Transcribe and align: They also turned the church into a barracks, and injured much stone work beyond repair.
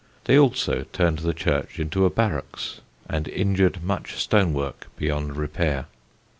They 0.23 0.35
also 0.35 0.85
turned 0.93 1.19
the 1.19 1.31
church 1.31 1.79
into 1.79 2.05
a 2.05 2.09
barracks, 2.09 2.81
and 3.07 3.27
injured 3.27 3.83
much 3.83 4.15
stone 4.15 4.51
work 4.51 4.87
beyond 4.97 5.37
repair. 5.37 5.85